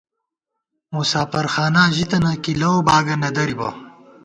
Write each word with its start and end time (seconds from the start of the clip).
مُساپر 0.93 1.45
خاناں 1.53 1.89
ژی 1.95 2.05
تنہ، 2.09 2.33
کی 2.43 2.53
لؤ 2.59 2.75
باگہ 2.87 3.15
نہ 3.21 3.29
درِبہ 3.35 3.69